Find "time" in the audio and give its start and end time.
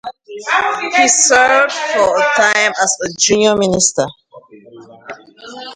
2.35-2.73